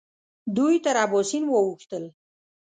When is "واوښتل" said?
1.49-2.03